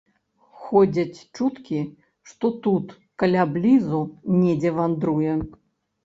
[0.67, 1.81] Ходзяць чуткі,
[2.29, 3.99] што тут каля блізу
[4.39, 5.35] недзе вандруе.